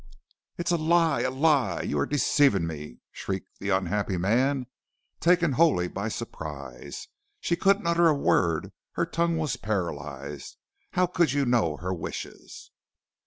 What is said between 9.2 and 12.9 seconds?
was paralyzed; how could you know her wishes?'